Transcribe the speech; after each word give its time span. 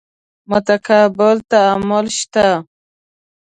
متقابل 0.49 1.37
تعامل 1.51 2.05
شته. 2.17 2.47